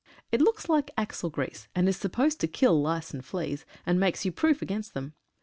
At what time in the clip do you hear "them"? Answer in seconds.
4.95-5.13